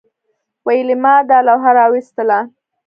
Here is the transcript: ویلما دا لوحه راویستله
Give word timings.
ویلما 0.65 1.15
دا 1.29 1.37
لوحه 1.47 1.71
راویستله 1.79 2.39